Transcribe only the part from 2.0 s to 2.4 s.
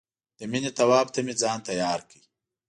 کړ.